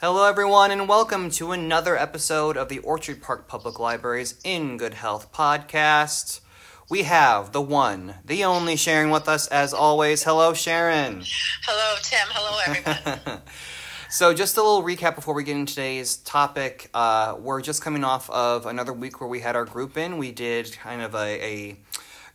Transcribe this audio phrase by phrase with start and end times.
[0.00, 4.94] Hello, everyone, and welcome to another episode of the Orchard Park Public Library's In Good
[4.94, 6.40] Health podcast.
[6.88, 10.22] We have the one, the only Sharon with us as always.
[10.22, 11.22] Hello, Sharon.
[11.66, 12.28] Hello, Tim.
[12.30, 13.42] Hello, everyone.
[14.08, 16.88] so, just a little recap before we get into today's topic.
[16.94, 20.16] Uh, we're just coming off of another week where we had our group in.
[20.16, 21.76] We did kind of a, a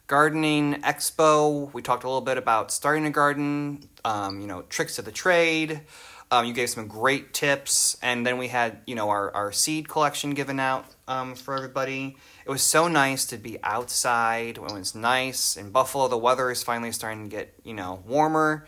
[0.05, 1.73] gardening expo.
[1.73, 5.11] We talked a little bit about starting a garden, um, you know, tricks of the
[5.11, 5.81] trade.
[6.35, 9.87] Um, you gave some great tips, and then we had you know our, our seed
[9.87, 12.17] collection given out um, for everybody.
[12.45, 16.07] It was so nice to be outside when it was nice in Buffalo.
[16.09, 18.65] The weather is finally starting to get you know warmer,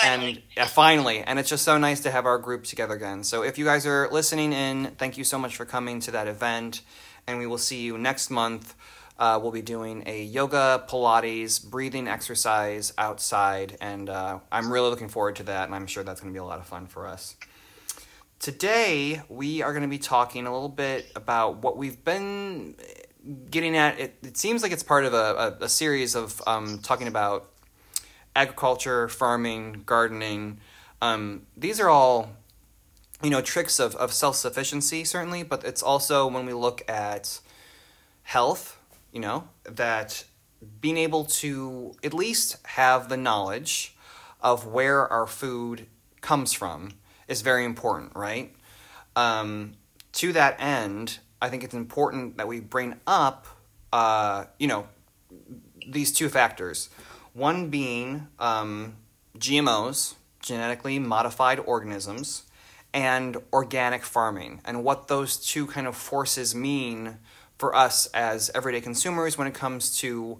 [0.00, 0.28] Finally.
[0.28, 3.24] and yeah, finally, and it's just so nice to have our group together again.
[3.24, 6.26] So if you guys are listening in, thank you so much for coming to that
[6.28, 6.80] event,
[7.26, 8.74] and we will see you next month.
[9.18, 15.08] Uh, we'll be doing a yoga, Pilates, breathing exercise outside, and uh, I'm really looking
[15.08, 17.06] forward to that, and I'm sure that's going to be a lot of fun for
[17.06, 17.36] us.
[18.38, 22.74] Today, we are going to be talking a little bit about what we've been
[23.50, 24.00] getting at.
[24.00, 27.52] It, it seems like it's part of a, a, a series of um, talking about
[28.34, 30.58] agriculture, farming, gardening.
[31.00, 32.30] Um, these are all,
[33.22, 37.40] you know, tricks of, of self sufficiency, certainly, but it's also when we look at
[38.22, 38.78] health,
[39.12, 40.24] you know, that
[40.80, 43.96] being able to at least have the knowledge
[44.40, 45.86] of where our food
[46.20, 46.94] comes from
[47.28, 48.54] is very important, right?
[49.16, 49.74] Um,
[50.12, 53.46] to that end, I think it's important that we bring up,
[53.92, 54.86] uh, you know,
[55.86, 56.88] these two factors.
[57.32, 58.96] One being um,
[59.38, 62.44] GMOs, genetically modified organisms,
[62.94, 67.18] and organic farming, and what those two kind of forces mean
[67.62, 70.36] for us as everyday consumers when it comes to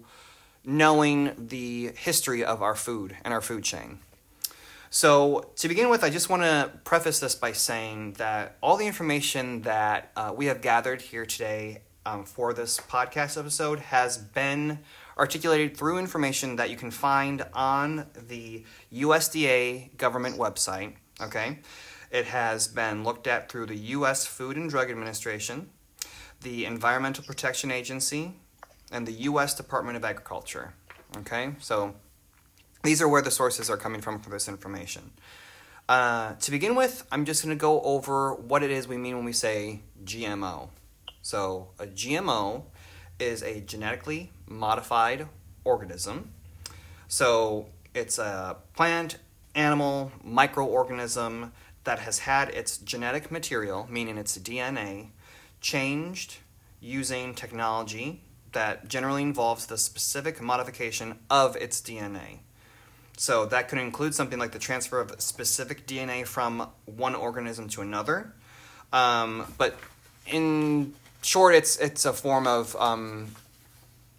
[0.65, 3.99] knowing the history of our food and our food chain.
[4.89, 8.85] So, to begin with, I just want to preface this by saying that all the
[8.85, 14.79] information that uh, we have gathered here today um, for this podcast episode has been
[15.17, 20.95] articulated through information that you can find on the USDA government website.
[21.21, 21.59] Okay,
[22.11, 24.25] it has been looked at through the U.S.
[24.25, 25.69] Food and Drug Administration,
[26.43, 28.33] the Environmental Protection Agency,
[28.91, 29.53] and the U.S.
[29.55, 30.73] Department of Agriculture.
[31.17, 31.95] Okay, so
[32.83, 35.11] these are where the sources are coming from for this information.
[35.89, 39.15] Uh, to begin with, I'm just going to go over what it is we mean
[39.15, 40.69] when we say GMO.
[41.21, 42.63] So, a GMO
[43.19, 45.27] is a genetically modified
[45.63, 46.31] organism.
[47.07, 49.17] So, it's a plant,
[49.55, 51.51] animal, microorganism
[51.83, 55.09] that has had its genetic material, meaning its DNA,
[55.63, 56.37] changed
[56.79, 62.39] using technology that generally involves the specific modification of its DNA.
[63.17, 67.81] So that could include something like the transfer of specific DNA from one organism to
[67.81, 68.33] another.
[68.91, 69.79] Um, but
[70.27, 73.31] in short, it's it's a form of um,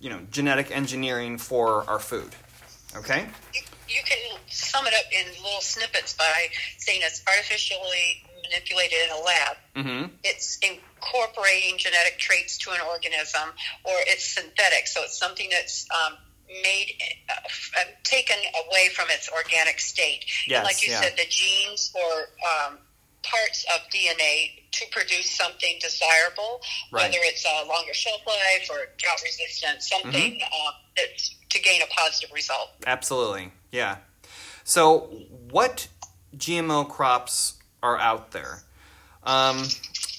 [0.00, 2.34] you know genetic engineering for our food.
[2.96, 3.26] Okay.
[3.52, 6.46] you, you can sum it up in little snippets by
[6.78, 9.56] saying it's artificially manipulated in a lab.
[9.76, 10.14] Mm-hmm.
[10.24, 13.50] It's incorporating genetic traits to an organism,
[13.84, 16.14] or it's synthetic, so it's something that's um,
[16.62, 16.92] made
[17.30, 20.24] uh, uh, taken away from its organic state.
[20.46, 21.00] Yes, and like you yeah.
[21.00, 22.12] said, the genes or
[22.68, 22.78] um,
[23.22, 26.60] parts of DNA to produce something desirable,
[26.92, 27.04] Right.
[27.04, 30.66] whether it's a longer shelf life or drought resistant, something Mm-hmm.
[30.68, 32.70] um, that's to gain a positive result.
[32.86, 33.52] Absolutely.
[33.70, 33.98] Yeah.
[34.64, 35.10] So,
[35.50, 35.88] what
[36.36, 38.62] GMO crops are out there?
[39.22, 39.64] Um,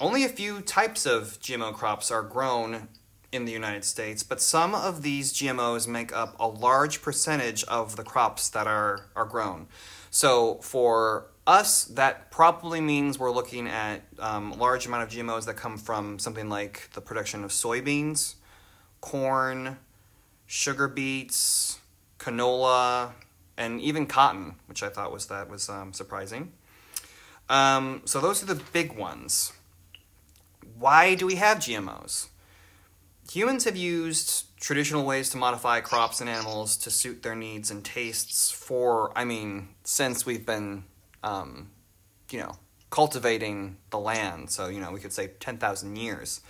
[0.00, 2.88] only a few types of GMO crops are grown
[3.32, 7.96] in the United States, but some of these GMOs make up a large percentage of
[7.96, 9.66] the crops that are, are grown.
[10.10, 15.56] So, for us, that probably means we're looking at um, large amount of GMOs that
[15.56, 18.36] come from something like the production of soybeans,
[19.00, 19.76] corn,
[20.46, 21.78] sugar beets,
[22.18, 23.12] canola,
[23.56, 26.52] and even cotton, which I thought was that was um, surprising.
[27.48, 29.52] Um, so those are the big ones.
[30.78, 32.28] Why do we have GMOs?
[33.30, 37.84] Humans have used traditional ways to modify crops and animals to suit their needs and
[37.84, 40.84] tastes for, I mean, since we've been,
[41.22, 41.70] um,
[42.30, 42.56] you know,
[42.90, 44.50] cultivating the land.
[44.50, 46.40] So, you know, we could say 10,000 years.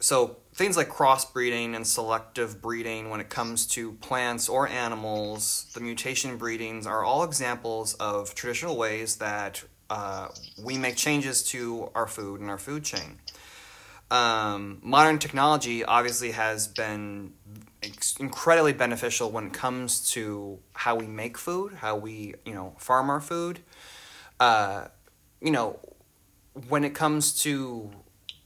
[0.00, 5.80] So, things like crossbreeding and selective breeding when it comes to plants or animals, the
[5.80, 10.28] mutation breedings are all examples of traditional ways that uh,
[10.62, 13.18] we make changes to our food and our food chain.
[14.10, 17.32] Um, modern technology obviously has been
[18.18, 23.10] incredibly beneficial when it comes to how we make food, how we you know farm
[23.10, 23.60] our food.
[24.38, 24.86] Uh,
[25.40, 25.78] you know,
[26.68, 27.90] when it comes to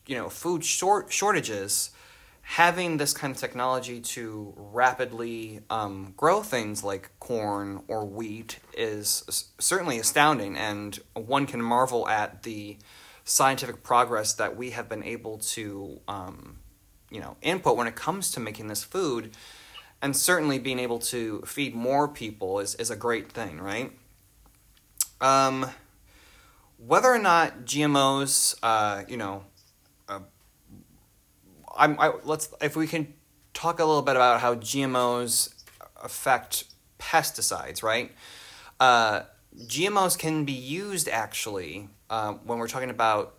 [0.06, 1.90] you know food short shortages,
[2.52, 9.50] having this kind of technology to rapidly um, grow things like corn or wheat is
[9.58, 12.78] certainly astounding, and one can marvel at the
[13.22, 16.56] scientific progress that we have been able to um,
[17.10, 19.30] you know input when it comes to making this food
[20.00, 23.92] and certainly being able to feed more people is, is a great thing right?
[25.20, 25.66] Um,
[26.78, 29.44] whether or not gmos uh, you know
[31.78, 33.14] I'm, I, let's if we can
[33.54, 35.54] talk a little bit about how gmos
[36.02, 36.64] affect
[36.98, 38.12] pesticides right?
[38.80, 39.22] Uh,
[39.56, 43.34] gmos can be used actually uh, when we're talking about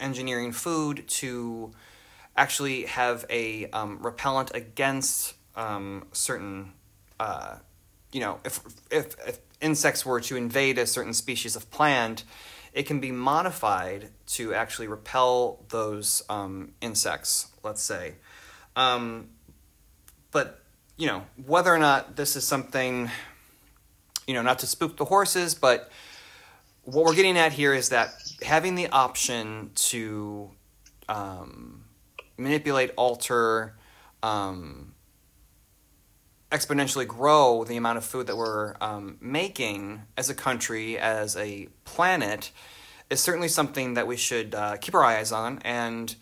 [0.00, 1.72] engineering food to
[2.36, 6.72] actually have a um, repellent against um, certain,
[7.18, 7.56] uh,
[8.12, 8.60] you know, if,
[8.90, 12.22] if, if insects were to invade a certain species of plant,
[12.72, 18.14] it can be modified to actually repel those um, insects, let's say.
[18.76, 19.28] Um,
[20.30, 20.62] but,
[20.96, 23.10] you know, whether or not this is something,
[24.26, 25.90] you know, not to spook the horses, but
[26.84, 30.50] what we're getting at here is that having the option to
[31.08, 31.84] um,
[32.36, 33.76] manipulate, alter,
[34.22, 34.94] um,
[36.50, 41.68] exponentially grow the amount of food that we're um, making as a country, as a
[41.84, 42.50] planet,
[43.10, 45.60] is certainly something that we should uh, keep our eyes on.
[45.64, 46.14] And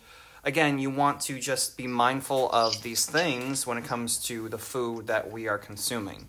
[0.43, 4.57] again, you want to just be mindful of these things when it comes to the
[4.57, 6.27] food that we are consuming.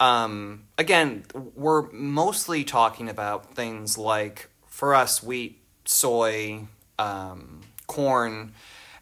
[0.00, 6.66] Um, again, we're mostly talking about things like, for us, wheat, soy,
[6.98, 8.52] um, corn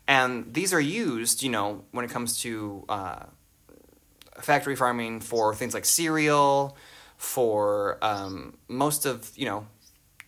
[0.08, 3.24] and these are used, you know, when it comes to uh,
[4.40, 6.76] factory farming for things like cereal,
[7.16, 9.66] for um, most of, you know,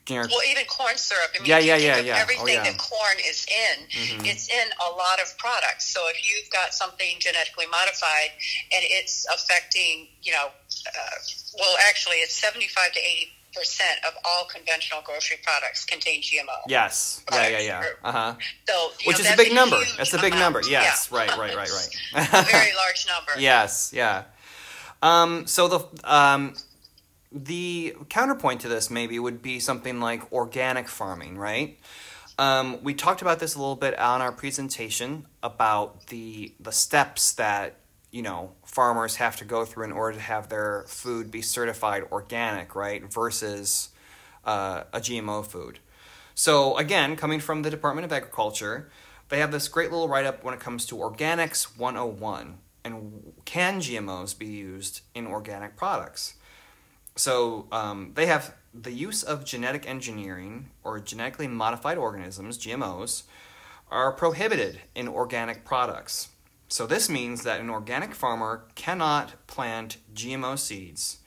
[0.08, 0.30] generic.
[0.30, 1.30] Well, even corn syrup.
[1.36, 2.16] I mean, yeah, yeah, yeah, yeah.
[2.16, 2.64] Everything oh, yeah.
[2.64, 4.24] that corn is in, mm-hmm.
[4.24, 5.86] it's in a lot of products.
[5.86, 8.32] So if you've got something genetically modified
[8.72, 11.16] and it's affecting, you know, uh,
[11.58, 16.58] well, actually, it's 75 to 80 percent of all conventional grocery products contain GMO.
[16.68, 17.24] Yes.
[17.32, 17.84] Yeah, yeah, yeah.
[18.02, 18.34] Uh huh.
[18.68, 19.78] So, which know, is a big number.
[19.96, 20.54] That's a big amount.
[20.54, 20.68] number.
[20.68, 21.08] Yes.
[21.10, 21.18] Yeah.
[21.18, 21.30] right.
[21.30, 21.56] Right.
[21.56, 21.70] Right.
[21.70, 22.28] Right.
[22.32, 23.40] a very large number.
[23.40, 23.92] Yes.
[23.94, 24.24] Yeah.
[25.02, 26.54] Um, so the um,
[27.32, 31.78] the counterpoint to this maybe would be something like organic farming, right?
[32.38, 37.32] Um, we talked about this a little bit on our presentation about the the steps
[37.32, 37.76] that
[38.10, 42.04] you know farmers have to go through in order to have their food be certified
[42.10, 43.02] organic, right?
[43.12, 43.90] Versus
[44.44, 45.78] uh, a GMO food.
[46.34, 48.90] So again, coming from the Department of Agriculture,
[49.28, 53.80] they have this great little write up when it comes to Organics 101 and can
[53.80, 56.34] GMOs be used in organic products.
[57.16, 63.24] So um, they have the use of genetic engineering or genetically modified organisms, GMOs,
[63.90, 66.28] are prohibited in organic products.
[66.68, 71.18] So this means that an organic farmer cannot plant GMO seeds.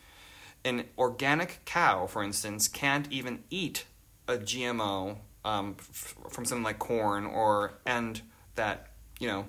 [0.63, 3.85] An organic cow, for instance, can't even eat
[4.27, 8.21] a GMO um, f- from something like corn or and
[8.53, 9.45] that you know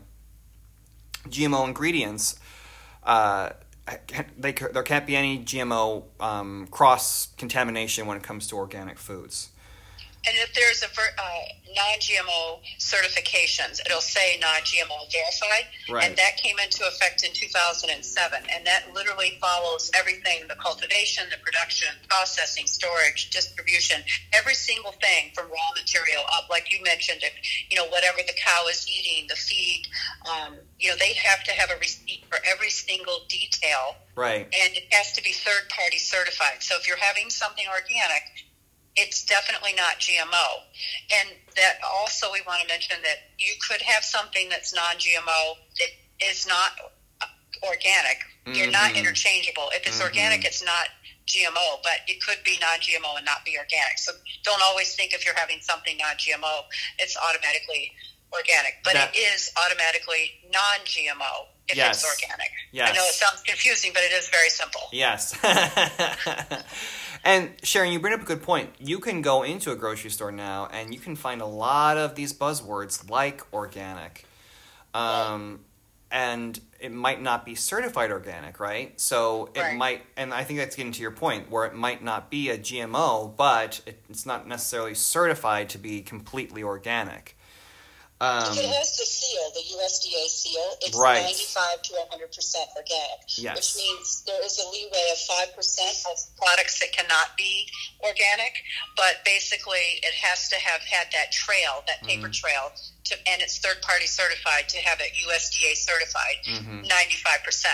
[1.29, 2.39] GMO ingredients.
[3.03, 3.51] Uh,
[4.39, 9.51] they, there can't be any GMO um, cross contamination when it comes to organic foods.
[10.25, 11.43] And if there's a uh,
[11.75, 16.05] non-GMO certifications, it'll say non-GMO verified, right.
[16.05, 18.39] and that came into effect in 2007.
[18.55, 25.33] And that literally follows everything: the cultivation, the production, processing, storage, distribution, every single thing
[25.35, 26.49] from raw material up.
[26.49, 27.35] Like you mentioned, if
[27.71, 29.89] you know whatever the cow is eating, the feed,
[30.31, 34.47] um, you know they have to have a receipt for every single detail, right?
[34.47, 36.63] And it has to be third-party certified.
[36.63, 38.23] So if you're having something organic
[38.97, 40.47] it's definitely not GMO.
[41.21, 45.93] And that also we want to mention that you could have something that's non-GMO that
[46.29, 46.73] is not
[47.63, 48.25] organic.
[48.45, 48.55] Mm-hmm.
[48.55, 48.99] You're not mm-hmm.
[48.99, 49.71] interchangeable.
[49.73, 50.07] If it's mm-hmm.
[50.07, 50.89] organic, it's not
[51.27, 53.97] GMO, but it could be non-GMO and not be organic.
[53.97, 54.13] So
[54.45, 56.65] don't always think if you're having something non-GMO,
[56.99, 57.93] it's automatically
[58.33, 58.79] organic.
[58.85, 62.03] But that, it is automatically non-GMO if yes.
[62.03, 62.51] it's organic.
[62.73, 62.91] Yes.
[62.91, 64.83] I know it sounds confusing, but it is very simple.
[64.93, 65.39] Yes.
[67.25, 68.71] And Sharon, you bring up a good point.
[68.79, 72.15] You can go into a grocery store now and you can find a lot of
[72.15, 74.27] these buzzwords like organic.
[74.93, 75.61] Um,
[76.11, 79.01] and it might not be certified organic, right?
[79.01, 79.77] So it right.
[79.77, 82.59] might, and I think that's getting to your point, where it might not be a
[82.59, 87.37] GMO, but it's not necessarily certified to be completely organic.
[88.23, 91.23] Um, if it has the seal, the USDA seal, it's Right.
[91.27, 93.57] 95 to 100% organic, Yes.
[93.59, 97.67] which means there is a leeway of 5% of products that cannot be
[97.99, 98.63] organic,
[98.95, 102.47] but basically it has to have had that trail, that paper Mm-hmm.
[102.47, 102.71] trail,
[103.11, 106.83] to, and it's third party certified to have it USDA certified, Mm-hmm.
[106.87, 107.67] 95%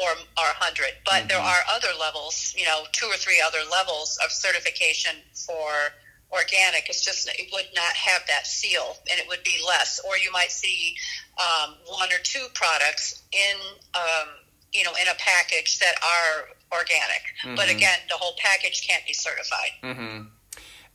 [0.00, 0.08] or,
[0.40, 0.96] or 100.
[1.04, 5.92] But there are other levels, you know, two or three other levels of certification for
[6.30, 6.88] organic.
[6.88, 10.00] It's just, it would not have that seal and it would be less.
[10.06, 10.94] Or you might see
[11.38, 13.56] um, one or two products in,
[13.94, 14.28] um,
[14.72, 17.56] you know, in a package that are organic.
[17.56, 19.70] But again, the whole package can't be certified.
[19.82, 20.22] Mm-hmm.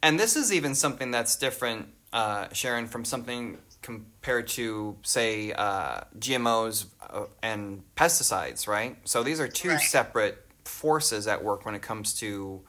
[0.02, 6.02] And this is even something that's different, uh, Sharon, from something compared to, say, uh,
[6.18, 8.98] GMOs uh, and pesticides, right?
[9.06, 9.80] So these are two Right.
[9.82, 12.62] separate forces at work when it comes to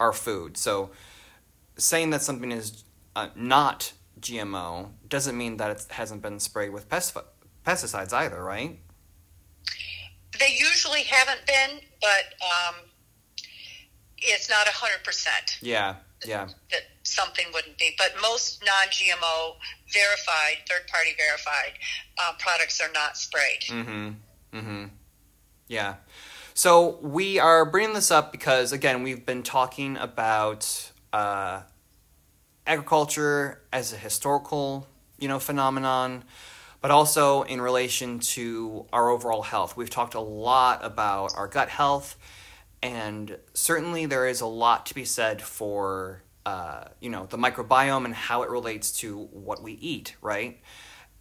[0.00, 0.56] our food.
[0.56, 0.90] So
[1.76, 6.88] saying that something is uh, not GMO doesn't mean that it hasn't been sprayed with
[6.88, 8.78] pesticides either, right?
[10.38, 12.74] They usually haven't been, but um,
[14.18, 15.58] it's not 100%.
[15.60, 16.48] Yeah, yeah.
[16.70, 17.94] that something wouldn't be.
[17.96, 19.56] But most non-GMO
[19.92, 21.72] verified, third-party verified
[22.18, 23.62] uh, products are not sprayed.
[23.68, 24.58] Mm-hmm.
[24.58, 24.84] Mm-hmm.
[25.68, 25.94] Yeah.
[26.54, 31.62] So we are bringing this up because again we've been talking about uh,
[32.66, 34.86] agriculture as a historical,
[35.18, 36.24] you know, phenomenon,
[36.82, 39.76] but also in relation to our overall health.
[39.76, 42.16] We've talked a lot about our gut health,
[42.82, 48.04] and certainly there is a lot to be said for uh, you know the microbiome
[48.04, 50.60] and how it relates to what we eat, right?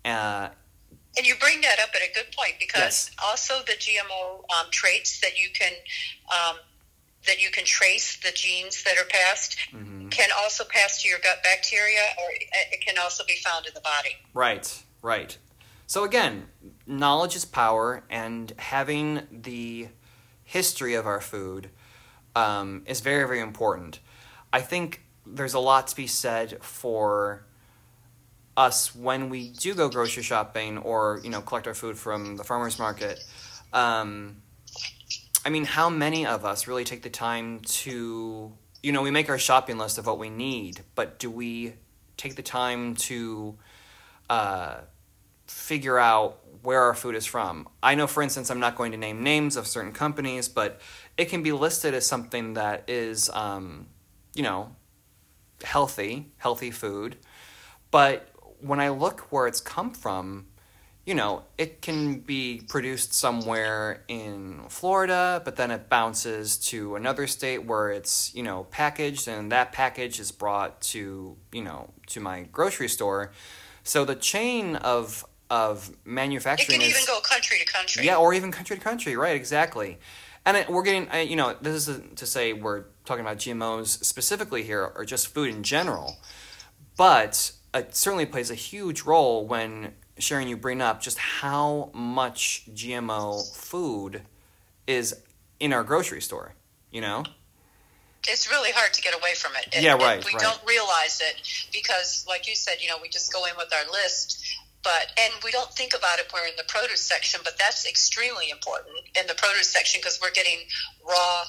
[0.03, 0.49] Uh,
[1.17, 3.11] And you bring that up at a good point because Yes.
[3.27, 5.71] also the GMO um, traits that you can
[6.31, 6.57] um,
[7.27, 10.09] that you can trace the genes that are passed Mm-hmm.
[10.09, 12.25] can also pass to your gut bacteria, or
[12.71, 14.15] it can also be found in the body.
[14.33, 15.37] Right, right.
[15.87, 16.47] So again,
[16.87, 19.87] knowledge is power, and having the
[20.43, 21.69] history of our food
[22.35, 23.99] um, is very, very important.
[24.53, 27.45] I think there's a lot to be said for
[28.55, 32.43] us when we do go grocery shopping or you know collect our food from the
[32.43, 33.19] farmers market.
[33.73, 34.37] Um,
[35.45, 39.29] I mean, how many of us really take the time to, you know, we make
[39.29, 41.75] our shopping list of what we need, but do we
[42.17, 43.55] take the time to
[44.27, 44.77] uh,
[45.45, 47.69] figure out where our food is from?
[47.83, 50.81] I know, for instance, I'm not going to name names of certain companies, but
[51.15, 53.85] it can be listed as something that is, um,
[54.33, 54.75] you know,
[55.63, 57.17] healthy, healthy food.
[57.91, 58.29] But
[58.61, 60.47] when I look where it's come from,
[61.05, 67.27] you know, it can be produced somewhere in Florida, but then it bounces to another
[67.27, 72.19] state where it's, you know, packaged and that package is brought to, you know, to
[72.19, 73.31] my grocery store.
[73.83, 78.03] So the chain of of manufacturing It can is even go country to country.
[78.03, 79.35] yeah, or even country to country, right?
[79.35, 79.99] Exactly.
[80.43, 84.63] And it, we're getting, you know, this is to say we're talking about GMOs specifically
[84.63, 86.15] here, or just food in general.
[86.97, 92.63] But it certainly plays a huge role when Sharon, you bring up just how much
[92.73, 94.21] GMO food
[94.87, 95.15] is
[95.59, 96.53] in our grocery store.
[96.91, 97.23] You know,
[98.27, 99.67] it's really hard to get away from it.
[99.73, 100.41] And- Yeah, right, we right.
[100.41, 101.35] don't realize it
[101.73, 104.41] because, like you said, you know, we just go in with our list,
[104.83, 106.31] but and we don't think about it.
[106.31, 110.19] when We're in the produce section, but that's extremely important in the produce section because
[110.21, 110.59] we're getting
[111.07, 111.43] raw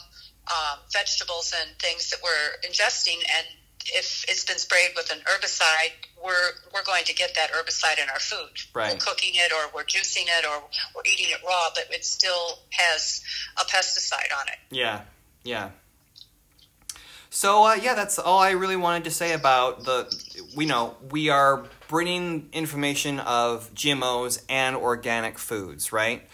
[0.49, 3.47] um, vegetables and things that we're ingesting, and
[3.95, 8.09] if it's been sprayed with an herbicide, we're we're going to get that herbicide in
[8.09, 8.51] our food.
[8.75, 8.93] Right.
[8.93, 10.63] We're cooking it, or we're juicing it, or
[10.95, 13.23] we're eating it raw, but it still has
[13.61, 14.59] a pesticide on it.
[14.71, 15.03] Yeah,
[15.45, 15.71] yeah.
[17.31, 20.13] So uh, yeah, that's all I really wanted to say about the.
[20.57, 26.27] We know we are bringing information of GMOs and organic foods, right?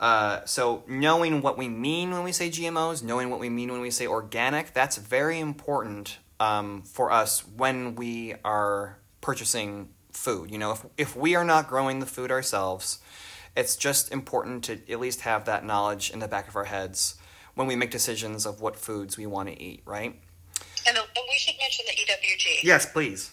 [0.00, 3.80] Uh, so knowing what we mean when we say GMOs, knowing what we mean when
[3.80, 10.50] we say organic, that's very important um, for us when we are purchasing food.
[10.50, 12.98] You know, if if we are not growing the food ourselves,
[13.56, 17.16] it's just important to at least have that knowledge in the back of our heads
[17.54, 20.14] when we make decisions of what foods we want to eat, right?
[20.86, 22.62] And, the, and we should mention the EWG.
[22.62, 23.32] Yes, please.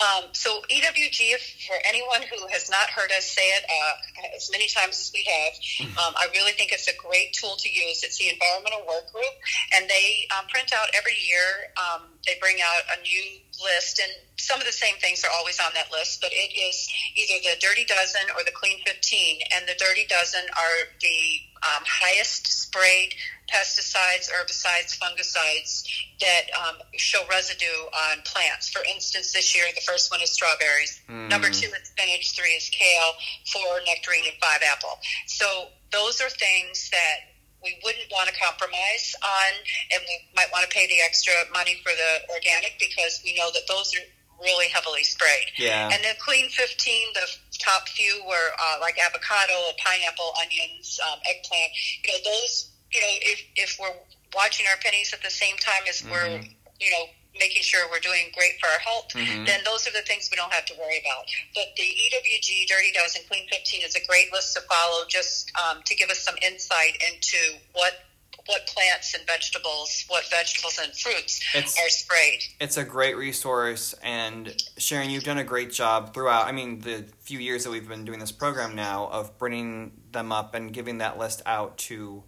[0.00, 4.50] Um, so EWG, if, for anyone who has not heard us say it uh, as
[4.50, 5.52] many times as we have,
[6.00, 8.02] um, I really think it's a great tool to use.
[8.02, 9.34] It's the Environmental Work Group,
[9.76, 11.68] and they um, print out every year.
[11.76, 15.60] Um, they bring out a new list, and some of the same things are always
[15.60, 19.68] on that list, but it is either the Dirty Dozen or the Clean 15, and
[19.68, 21.20] the Dirty Dozen are the
[21.62, 23.14] um, highest sprayed
[23.52, 25.82] pesticides, herbicides, fungicides
[26.20, 28.70] that um, show residue on plants.
[28.70, 31.00] For instance, this year the first one is strawberries.
[31.08, 31.28] Mm.
[31.28, 32.36] Number two is spinach.
[32.36, 33.12] Three is kale.
[33.52, 34.98] Four nectarine, and five apple.
[35.26, 37.29] So those are things that
[37.62, 39.52] we wouldn't want to compromise on,
[39.92, 43.50] and we might want to pay the extra money for the organic because we know
[43.52, 44.04] that those are
[44.40, 45.52] really heavily sprayed.
[45.58, 45.90] Yeah.
[45.92, 47.26] And then Clean 15, the
[47.58, 49.52] top few were uh, like avocado,
[49.84, 51.72] pineapple, onions, um, eggplant.
[52.04, 53.92] You know, those, you know, if, if we're
[54.34, 56.12] watching our pennies at the same time as Mm-hmm.
[56.12, 56.40] we're,
[56.80, 57.04] you know,
[57.38, 59.46] making sure we're doing great for our health, Mhm.
[59.46, 61.26] then those are the things we don't have to worry about.
[61.54, 65.82] But the EWG Dirty Dozen Clean 15 is a great list to follow just um,
[65.84, 68.06] to give us some insight into what
[68.46, 72.42] what plants and vegetables, what vegetables and fruits It's- are sprayed.
[72.58, 76.46] It's a great resource, and Sharon, you've done a great job throughout.
[76.46, 80.32] I mean, the few years that we've been doing this program now of bringing them
[80.32, 82.24] up and giving that list out to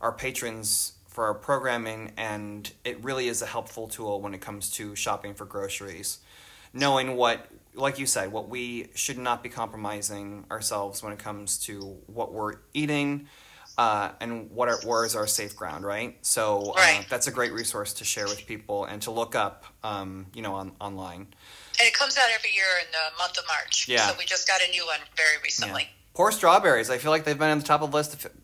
[0.00, 4.70] our patrons for our programming, and it really is a helpful tool when it comes
[4.72, 6.18] to shopping for groceries.
[6.72, 11.58] Knowing what, like you said, what we should not be compromising ourselves when it comes
[11.58, 13.28] to what we're eating.
[13.78, 16.18] Uh, and what are, where is our safe ground, right?
[16.20, 17.06] So uh, Right.
[17.08, 20.54] that's a great resource to share with people and to look up, um, you know,
[20.56, 21.20] on, online.
[21.80, 23.88] And it comes out every year in the month of March.
[23.88, 24.08] Yeah.
[24.08, 25.88] So we just got a new one very recently.
[26.12, 26.90] Poor strawberries.
[26.90, 28.34] I feel like they've been on the top of the list the f-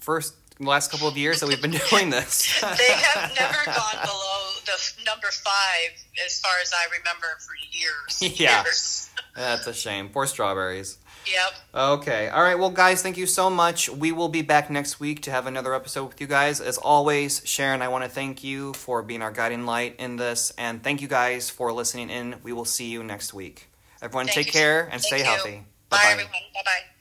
[0.58, 2.60] first last couple of years that we've been doing this.
[2.60, 5.90] They have never gone below the number five,
[6.24, 8.38] as far as I remember, for years.
[8.40, 8.62] Yeah.
[8.64, 9.10] Years.
[9.34, 10.08] That's a shame.
[10.08, 10.98] Poor strawberries.
[11.26, 11.52] Yep.
[11.74, 12.28] Okay.
[12.28, 12.58] All right.
[12.58, 13.88] Well, guys, thank you so much.
[13.90, 16.60] We will be back next week to have another episode with you guys.
[16.60, 20.52] As always, Sharon, I want to thank you for being our guiding light in this,
[20.56, 22.36] and thank you guys for listening in.
[22.42, 23.68] We will see you next week.
[24.00, 24.52] Everyone, Thank take you.
[24.52, 25.24] care and Thank stay you.
[25.24, 25.64] healthy.
[25.90, 26.10] Bye, Bye-bye.
[26.12, 26.32] everyone.
[26.54, 26.97] Bye bye.